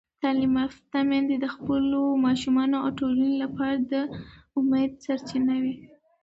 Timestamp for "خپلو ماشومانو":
1.55-2.77